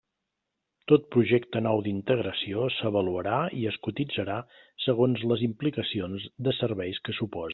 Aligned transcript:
Tot 0.91 1.03
projecte 1.15 1.61
nou 1.65 1.83
d'integració 1.87 2.63
s'avaluarà 2.77 3.35
i 3.59 3.67
es 3.73 3.77
cotitzarà 3.89 4.39
segons 4.89 5.27
les 5.33 5.45
implicacions 5.51 6.29
de 6.49 6.57
serveis 6.65 7.03
que 7.09 7.19
suposi. 7.21 7.49